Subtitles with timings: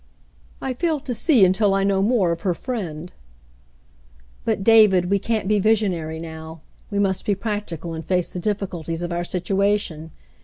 [0.69, 3.11] "I fail to see until I know more of her friend.""
[4.45, 6.61] But, David, we can't be visionary now.
[6.89, 10.09] We must be practical and face the difiiculties of our situation.